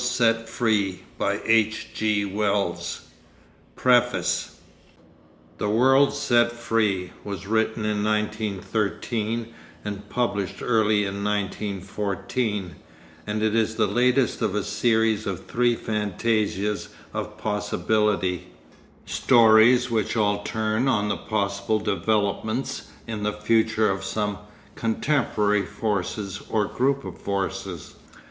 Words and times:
THE 0.01 0.33
LAST 0.33 0.59
DAYS 0.59 0.99
OF 1.19 1.41
MARCUS 1.45 1.91
KARENIN 1.93 3.07
PREFACE 3.75 4.55
The 5.59 5.69
World 5.69 6.11
Set 6.15 6.51
Free 6.51 7.11
was 7.23 7.45
written 7.45 7.85
in 7.85 8.03
1913 8.03 9.53
and 9.85 10.09
published 10.09 10.63
early 10.63 11.01
in 11.05 11.23
1914, 11.23 12.77
and 13.27 13.43
it 13.43 13.53
is 13.55 13.75
the 13.75 13.85
latest 13.85 14.41
of 14.41 14.55
a 14.55 14.63
series 14.63 15.27
of 15.27 15.45
three 15.45 15.75
fantasias 15.75 16.87
of 17.13 17.37
possibility, 17.37 18.47
stories 19.05 19.91
which 19.91 20.17
all 20.17 20.41
turn 20.41 20.87
on 20.87 21.09
the 21.09 21.17
possible 21.17 21.77
developments 21.77 22.87
in 23.05 23.21
the 23.21 23.33
future 23.33 23.91
of 23.91 24.03
some 24.03 24.39
contemporary 24.73 25.63
force 25.67 26.41
or 26.49 26.65
group 26.65 27.05
of 27.05 27.19
forces. 27.19 27.93